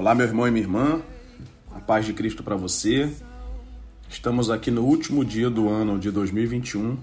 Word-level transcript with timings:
Olá, 0.00 0.14
meu 0.14 0.26
irmão 0.26 0.48
e 0.48 0.50
minha 0.50 0.64
irmã, 0.64 1.02
a 1.76 1.78
paz 1.78 2.06
de 2.06 2.14
Cristo 2.14 2.42
para 2.42 2.56
você. 2.56 3.12
Estamos 4.08 4.48
aqui 4.48 4.70
no 4.70 4.82
último 4.82 5.22
dia 5.22 5.50
do 5.50 5.68
ano 5.68 5.98
de 5.98 6.10
2021 6.10 6.96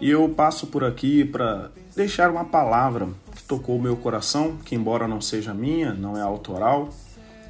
e 0.00 0.08
eu 0.08 0.26
passo 0.30 0.68
por 0.68 0.82
aqui 0.82 1.26
para 1.26 1.70
deixar 1.94 2.30
uma 2.30 2.46
palavra 2.46 3.06
que 3.36 3.42
tocou 3.42 3.76
o 3.76 3.82
meu 3.82 3.98
coração, 3.98 4.56
que, 4.64 4.74
embora 4.74 5.06
não 5.06 5.20
seja 5.20 5.52
minha, 5.52 5.92
não 5.92 6.16
é 6.16 6.22
autoral, 6.22 6.88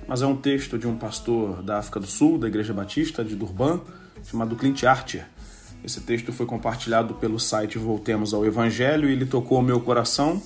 mas 0.08 0.20
é 0.20 0.26
um 0.26 0.34
texto 0.34 0.76
de 0.76 0.88
um 0.88 0.96
pastor 0.96 1.62
da 1.62 1.78
África 1.78 2.00
do 2.00 2.08
Sul, 2.08 2.36
da 2.36 2.48
Igreja 2.48 2.74
Batista 2.74 3.24
de 3.24 3.36
Durban, 3.36 3.80
chamado 4.24 4.56
Clint 4.56 4.82
Archer. 4.82 5.28
Esse 5.84 6.00
texto 6.00 6.32
foi 6.32 6.44
compartilhado 6.44 7.14
pelo 7.14 7.38
site 7.38 7.78
Voltemos 7.78 8.34
ao 8.34 8.44
Evangelho 8.44 9.08
e 9.08 9.12
ele 9.12 9.26
tocou 9.26 9.60
o 9.60 9.62
meu 9.62 9.80
coração 9.80 10.42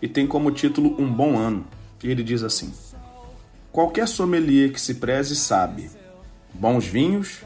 e 0.00 0.08
tem 0.08 0.26
como 0.26 0.50
título 0.50 0.98
Um 0.98 1.12
Bom 1.12 1.36
Ano. 1.36 1.66
E 2.02 2.10
ele 2.10 2.22
diz 2.22 2.42
assim: 2.42 2.72
Qualquer 3.76 4.08
sommelier 4.08 4.72
que 4.72 4.80
se 4.80 4.94
preze 4.94 5.36
sabe: 5.36 5.90
bons 6.54 6.86
vinhos 6.86 7.42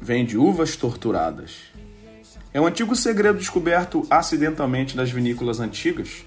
vêm 0.00 0.24
de 0.24 0.38
uvas 0.38 0.76
torturadas. 0.76 1.58
É 2.54 2.58
um 2.58 2.66
antigo 2.66 2.96
segredo 2.96 3.38
descoberto 3.38 4.02
acidentalmente 4.08 4.96
nas 4.96 5.10
vinícolas 5.10 5.60
antigas, 5.60 6.24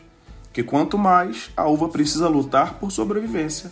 que 0.54 0.62
quanto 0.62 0.96
mais 0.96 1.50
a 1.58 1.68
uva 1.68 1.90
precisa 1.90 2.30
lutar 2.30 2.76
por 2.76 2.92
sobrevivência, 2.92 3.72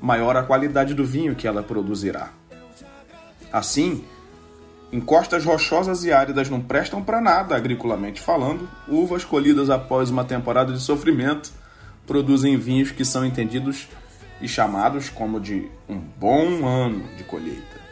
maior 0.00 0.38
a 0.38 0.42
qualidade 0.42 0.94
do 0.94 1.04
vinho 1.04 1.34
que 1.34 1.46
ela 1.46 1.62
produzirá. 1.62 2.30
Assim, 3.52 4.06
em 4.90 5.02
costas 5.02 5.44
rochosas 5.44 6.02
e 6.04 6.12
áridas 6.12 6.48
não 6.48 6.62
prestam 6.62 7.04
para 7.04 7.20
nada, 7.20 7.54
agriculamente 7.54 8.22
falando, 8.22 8.66
uvas 8.88 9.22
colhidas 9.22 9.68
após 9.68 10.08
uma 10.08 10.24
temporada 10.24 10.72
de 10.72 10.80
sofrimento 10.80 11.52
produzem 12.06 12.56
vinhos 12.56 12.90
que 12.90 13.04
são 13.04 13.22
entendidos 13.22 13.86
e 14.40 14.48
chamados 14.48 15.08
como 15.08 15.40
de 15.40 15.68
um 15.88 15.98
bom 15.98 16.66
ano 16.66 17.04
de 17.16 17.24
colheita. 17.24 17.82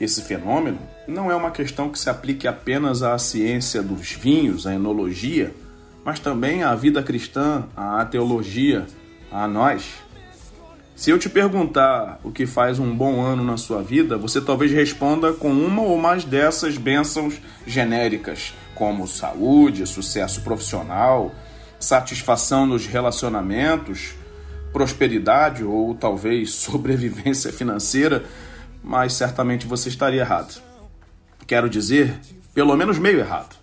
Esse 0.00 0.22
fenômeno 0.22 0.78
não 1.06 1.30
é 1.30 1.36
uma 1.36 1.50
questão 1.50 1.88
que 1.88 1.98
se 1.98 2.10
aplique 2.10 2.48
apenas 2.48 3.02
à 3.02 3.16
ciência 3.18 3.82
dos 3.82 4.12
vinhos, 4.12 4.66
à 4.66 4.74
enologia, 4.74 5.54
mas 6.04 6.18
também 6.18 6.62
à 6.62 6.74
vida 6.74 7.02
cristã, 7.02 7.64
à 7.76 8.04
teologia, 8.04 8.86
a 9.30 9.46
nós. 9.46 10.04
Se 10.94 11.10
eu 11.10 11.18
te 11.18 11.28
perguntar 11.28 12.20
o 12.22 12.30
que 12.30 12.46
faz 12.46 12.78
um 12.78 12.94
bom 12.94 13.20
ano 13.20 13.42
na 13.44 13.56
sua 13.56 13.82
vida, 13.82 14.16
você 14.16 14.40
talvez 14.40 14.70
responda 14.70 15.32
com 15.32 15.50
uma 15.50 15.82
ou 15.82 15.98
mais 15.98 16.24
dessas 16.24 16.76
bênçãos 16.76 17.40
genéricas, 17.66 18.54
como 18.74 19.08
saúde, 19.08 19.86
sucesso 19.86 20.42
profissional, 20.42 21.32
satisfação 21.80 22.66
nos 22.66 22.86
relacionamentos, 22.86 24.14
prosperidade 24.74 25.62
ou 25.62 25.94
talvez 25.94 26.50
sobrevivência 26.56 27.52
financeira, 27.52 28.24
mas 28.82 29.14
certamente 29.14 29.66
você 29.66 29.88
estaria 29.88 30.20
errado. 30.20 30.60
Quero 31.46 31.70
dizer, 31.70 32.18
pelo 32.52 32.76
menos 32.76 32.98
meio 32.98 33.20
errado. 33.20 33.56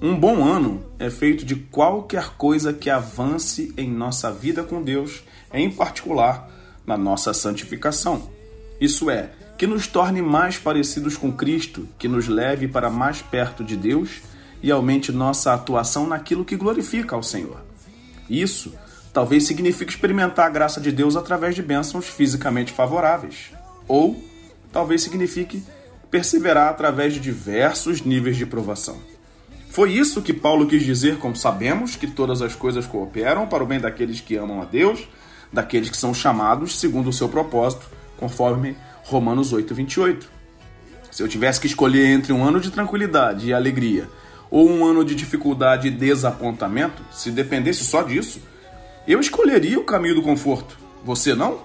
Um 0.00 0.14
bom 0.14 0.44
ano 0.44 0.84
é 0.98 1.10
feito 1.10 1.44
de 1.44 1.56
qualquer 1.56 2.30
coisa 2.36 2.72
que 2.72 2.88
avance 2.88 3.74
em 3.76 3.90
nossa 3.90 4.30
vida 4.30 4.62
com 4.62 4.82
Deus, 4.82 5.24
em 5.52 5.70
particular 5.70 6.50
na 6.86 6.96
nossa 6.96 7.34
santificação. 7.34 8.30
Isso 8.80 9.10
é, 9.10 9.30
que 9.58 9.66
nos 9.66 9.86
torne 9.86 10.20
mais 10.22 10.58
parecidos 10.58 11.16
com 11.16 11.32
Cristo, 11.32 11.88
que 11.98 12.06
nos 12.06 12.28
leve 12.28 12.68
para 12.68 12.90
mais 12.90 13.22
perto 13.22 13.64
de 13.64 13.74
Deus 13.74 14.20
e 14.62 14.70
aumente 14.70 15.10
nossa 15.10 15.54
atuação 15.54 16.06
naquilo 16.06 16.44
que 16.44 16.56
glorifica 16.56 17.16
ao 17.16 17.22
Senhor. 17.22 17.58
Isso 18.28 18.74
talvez 19.16 19.44
signifique 19.44 19.90
experimentar 19.90 20.44
a 20.44 20.50
graça 20.50 20.78
de 20.78 20.92
Deus 20.92 21.16
através 21.16 21.54
de 21.54 21.62
bênçãos 21.62 22.06
fisicamente 22.06 22.70
favoráveis. 22.70 23.50
Ou 23.88 24.22
talvez 24.70 25.00
signifique 25.00 25.64
perseverar 26.10 26.68
através 26.68 27.14
de 27.14 27.20
diversos 27.20 28.02
níveis 28.02 28.36
de 28.36 28.44
provação. 28.44 28.98
Foi 29.70 29.90
isso 29.90 30.20
que 30.20 30.34
Paulo 30.34 30.66
quis 30.66 30.82
dizer, 30.82 31.16
como 31.16 31.34
sabemos 31.34 31.96
que 31.96 32.06
todas 32.06 32.42
as 32.42 32.54
coisas 32.54 32.84
cooperam 32.84 33.46
para 33.46 33.64
o 33.64 33.66
bem 33.66 33.80
daqueles 33.80 34.20
que 34.20 34.36
amam 34.36 34.60
a 34.60 34.66
Deus, 34.66 35.08
daqueles 35.50 35.88
que 35.88 35.96
são 35.96 36.12
chamados 36.12 36.78
segundo 36.78 37.08
o 37.08 37.12
seu 37.12 37.30
propósito, 37.30 37.88
conforme 38.18 38.76
Romanos 39.02 39.50
8, 39.50 39.74
28. 39.74 40.30
Se 41.10 41.22
eu 41.22 41.28
tivesse 41.28 41.58
que 41.58 41.66
escolher 41.66 42.08
entre 42.08 42.34
um 42.34 42.44
ano 42.44 42.60
de 42.60 42.70
tranquilidade 42.70 43.48
e 43.48 43.54
alegria 43.54 44.10
ou 44.50 44.68
um 44.68 44.84
ano 44.84 45.02
de 45.02 45.14
dificuldade 45.14 45.88
e 45.88 45.90
desapontamento, 45.90 47.02
se 47.10 47.30
dependesse 47.30 47.82
só 47.82 48.02
disso, 48.02 48.42
eu 49.12 49.20
escolheria 49.20 49.78
o 49.78 49.84
caminho 49.84 50.16
do 50.16 50.22
conforto. 50.22 50.78
Você 51.04 51.34
não? 51.34 51.60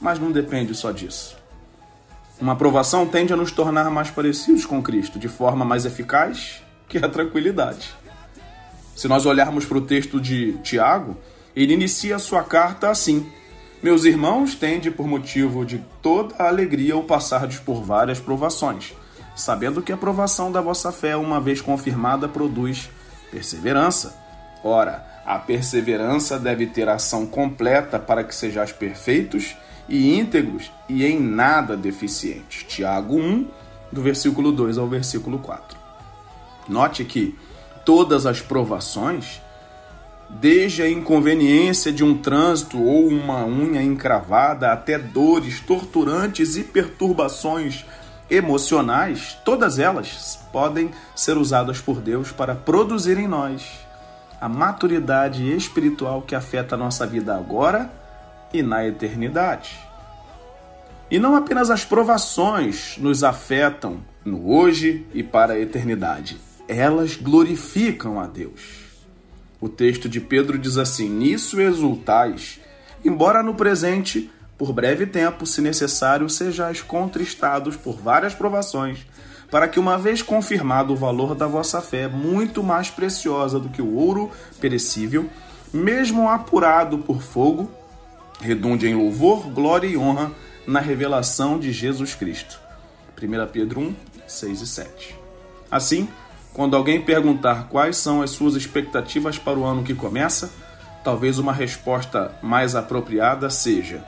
Mas 0.00 0.18
não 0.18 0.30
depende 0.30 0.74
só 0.74 0.90
disso. 0.90 1.36
Uma 2.40 2.52
aprovação 2.52 3.06
tende 3.06 3.32
a 3.32 3.36
nos 3.36 3.50
tornar 3.52 3.88
mais 3.90 4.10
parecidos 4.10 4.66
com 4.66 4.82
Cristo, 4.82 5.18
de 5.18 5.28
forma 5.28 5.64
mais 5.64 5.86
eficaz 5.86 6.62
que 6.88 6.98
a 6.98 7.08
tranquilidade. 7.08 7.94
Se 8.94 9.08
nós 9.08 9.24
olharmos 9.24 9.64
para 9.64 9.78
o 9.78 9.80
texto 9.80 10.20
de 10.20 10.52
Tiago, 10.62 11.16
ele 11.54 11.74
inicia 11.74 12.16
a 12.16 12.18
sua 12.18 12.42
carta 12.42 12.90
assim: 12.90 13.26
Meus 13.82 14.04
irmãos, 14.04 14.54
tende 14.54 14.90
por 14.90 15.06
motivo 15.06 15.64
de 15.64 15.78
toda 16.02 16.34
a 16.38 16.48
alegria 16.48 16.96
o 16.96 17.04
passardes 17.04 17.58
por 17.58 17.82
várias 17.82 18.20
provações, 18.20 18.94
sabendo 19.36 19.82
que 19.82 19.92
a 19.92 19.96
provação 19.96 20.50
da 20.50 20.60
vossa 20.60 20.90
fé, 20.92 21.16
uma 21.16 21.40
vez 21.40 21.60
confirmada, 21.60 22.28
produz 22.28 22.90
perseverança. 23.30 24.23
Ora, 24.64 25.04
a 25.26 25.38
perseverança 25.38 26.38
deve 26.38 26.66
ter 26.66 26.88
ação 26.88 27.26
completa 27.26 27.98
para 27.98 28.24
que 28.24 28.34
sejais 28.34 28.72
perfeitos 28.72 29.54
e 29.86 30.18
íntegros 30.18 30.72
e 30.88 31.04
em 31.04 31.20
nada 31.20 31.76
deficientes. 31.76 32.64
Tiago 32.64 33.14
1, 33.14 33.46
do 33.92 34.00
versículo 34.00 34.50
2 34.50 34.78
ao 34.78 34.88
versículo 34.88 35.38
4. 35.38 35.76
Note 36.66 37.04
que 37.04 37.38
todas 37.84 38.24
as 38.24 38.40
provações, 38.40 39.42
desde 40.30 40.82
a 40.82 40.88
inconveniência 40.88 41.92
de 41.92 42.02
um 42.02 42.16
trânsito 42.16 42.82
ou 42.82 43.06
uma 43.06 43.44
unha 43.44 43.82
encravada 43.82 44.72
até 44.72 44.98
dores 44.98 45.60
torturantes 45.60 46.56
e 46.56 46.64
perturbações 46.64 47.84
emocionais, 48.30 49.36
todas 49.44 49.78
elas 49.78 50.38
podem 50.50 50.90
ser 51.14 51.36
usadas 51.36 51.82
por 51.82 52.00
Deus 52.00 52.32
para 52.32 52.54
produzir 52.54 53.18
em 53.18 53.28
nós 53.28 53.83
a 54.44 54.48
maturidade 54.48 55.50
espiritual 55.56 56.20
que 56.20 56.34
afeta 56.34 56.74
a 56.74 56.78
nossa 56.78 57.06
vida 57.06 57.34
agora 57.34 57.90
e 58.52 58.62
na 58.62 58.86
eternidade. 58.86 59.74
E 61.10 61.18
não 61.18 61.34
apenas 61.34 61.70
as 61.70 61.82
provações 61.82 62.98
nos 62.98 63.24
afetam 63.24 64.04
no 64.22 64.52
hoje 64.52 65.06
e 65.14 65.22
para 65.22 65.54
a 65.54 65.58
eternidade, 65.58 66.36
elas 66.68 67.16
glorificam 67.16 68.20
a 68.20 68.26
Deus. 68.26 68.82
O 69.58 69.66
texto 69.66 70.10
de 70.10 70.20
Pedro 70.20 70.58
diz 70.58 70.76
assim: 70.76 71.08
Nisso 71.08 71.58
exultais, 71.58 72.60
embora 73.02 73.42
no 73.42 73.54
presente, 73.54 74.30
por 74.58 74.74
breve 74.74 75.06
tempo, 75.06 75.46
se 75.46 75.62
necessário, 75.62 76.28
sejais 76.28 76.82
contristados 76.82 77.76
por 77.76 77.96
várias 77.96 78.34
provações 78.34 79.06
para 79.50 79.68
que, 79.68 79.78
uma 79.78 79.96
vez 79.96 80.22
confirmado 80.22 80.92
o 80.92 80.96
valor 80.96 81.34
da 81.34 81.46
vossa 81.46 81.80
fé, 81.80 82.08
muito 82.08 82.62
mais 82.62 82.90
preciosa 82.90 83.58
do 83.58 83.68
que 83.68 83.82
o 83.82 83.94
ouro 83.94 84.30
perecível, 84.60 85.28
mesmo 85.72 86.28
apurado 86.28 86.98
por 86.98 87.22
fogo, 87.22 87.70
redunde 88.40 88.86
em 88.86 88.94
louvor, 88.94 89.48
glória 89.50 89.86
e 89.86 89.96
honra 89.96 90.32
na 90.66 90.80
revelação 90.80 91.58
de 91.58 91.72
Jesus 91.72 92.14
Cristo. 92.14 92.58
1 93.20 93.52
Pedro 93.52 93.80
1, 93.80 93.94
6 94.26 94.60
e 94.60 94.66
7. 94.66 95.16
Assim, 95.70 96.08
quando 96.52 96.76
alguém 96.76 97.00
perguntar 97.00 97.68
quais 97.68 97.96
são 97.96 98.22
as 98.22 98.30
suas 98.30 98.54
expectativas 98.54 99.38
para 99.38 99.58
o 99.58 99.64
ano 99.64 99.82
que 99.82 99.94
começa, 99.94 100.50
talvez 101.02 101.38
uma 101.38 101.52
resposta 101.52 102.34
mais 102.42 102.74
apropriada 102.74 103.50
seja 103.50 104.04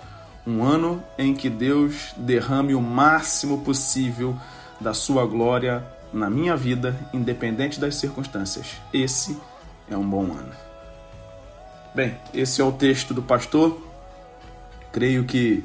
um 0.46 0.62
ano 0.62 1.02
em 1.18 1.34
que 1.34 1.50
Deus 1.50 2.14
derrame 2.16 2.74
o 2.74 2.80
máximo 2.80 3.62
possível 3.62 4.36
da 4.81 4.93
sua 4.94 5.26
glória 5.26 5.84
na 6.12 6.31
minha 6.31 6.56
vida, 6.56 6.96
independente 7.12 7.81
das 7.81 7.96
circunstâncias. 7.96 8.76
Esse 8.93 9.37
é 9.90 9.96
um 9.96 10.08
bom 10.08 10.25
ano. 10.25 10.52
Bem, 11.94 12.17
esse 12.32 12.61
é 12.61 12.64
o 12.64 12.73
texto 12.73 13.14
do 13.14 13.23
pastor. 13.23 13.81
Creio 14.93 15.25
que 15.25 15.64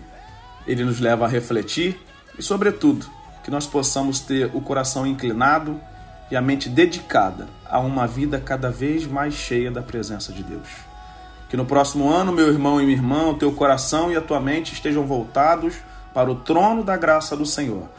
ele 0.65 0.83
nos 0.83 0.99
leva 0.99 1.25
a 1.25 1.27
refletir 1.27 1.99
e, 2.37 2.43
sobretudo, 2.43 3.05
que 3.43 3.51
nós 3.51 3.65
possamos 3.65 4.19
ter 4.19 4.49
o 4.53 4.61
coração 4.61 5.05
inclinado 5.05 5.79
e 6.29 6.35
a 6.35 6.41
mente 6.41 6.69
dedicada 6.69 7.47
a 7.65 7.79
uma 7.79 8.07
vida 8.07 8.39
cada 8.39 8.69
vez 8.69 9.05
mais 9.05 9.33
cheia 9.33 9.71
da 9.71 9.81
presença 9.81 10.31
de 10.31 10.43
Deus. 10.43 10.67
Que 11.49 11.57
no 11.57 11.65
próximo 11.65 12.09
ano, 12.09 12.31
meu 12.31 12.47
irmão 12.47 12.79
e 12.79 12.85
minha 12.85 12.97
irmã, 12.97 13.27
o 13.27 13.33
teu 13.33 13.51
coração 13.51 14.11
e 14.11 14.15
a 14.15 14.21
tua 14.21 14.39
mente 14.39 14.73
estejam 14.73 15.05
voltados 15.05 15.75
para 16.13 16.31
o 16.31 16.35
trono 16.35 16.83
da 16.83 16.95
graça 16.95 17.35
do 17.35 17.45
Senhor 17.45 17.89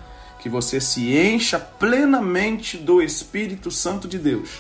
que 0.43 0.49
você 0.49 0.81
se 0.81 1.17
encha 1.17 1.59
plenamente 1.59 2.77
do 2.77 3.01
Espírito 3.01 3.71
Santo 3.71 4.09
de 4.09 4.19
Deus 4.19 4.51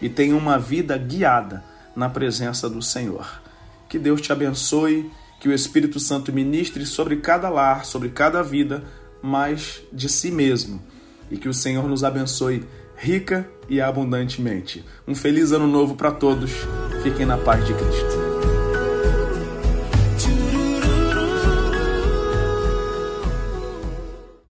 e 0.00 0.08
tenha 0.08 0.36
uma 0.36 0.58
vida 0.58 0.96
guiada 0.96 1.64
na 1.96 2.08
presença 2.08 2.70
do 2.70 2.80
Senhor. 2.80 3.42
Que 3.88 3.98
Deus 3.98 4.20
te 4.20 4.32
abençoe 4.32 5.10
Que 5.40 5.48
o 5.48 5.52
Espírito 5.52 6.00
Santo 6.00 6.32
ministre 6.32 6.86
sobre 6.86 7.16
cada 7.16 7.50
lar, 7.50 7.84
sobre 7.84 8.08
cada 8.08 8.42
vida, 8.42 8.82
mais 9.20 9.82
de 9.92 10.08
si 10.08 10.30
mesmo. 10.30 10.80
E 11.30 11.36
que 11.36 11.50
o 11.50 11.54
Senhor 11.54 11.86
nos 11.86 12.02
abençoe 12.02 12.64
rica 12.96 13.46
e 13.68 13.78
abundantemente. 13.78 14.82
Um 15.06 15.14
feliz 15.14 15.52
ano 15.52 15.66
novo 15.66 15.96
para 15.96 16.12
todos. 16.12 16.50
Fiquem 17.02 17.26
na 17.26 17.36
paz 17.36 17.66
de 17.66 17.74
Cristo. 17.74 18.23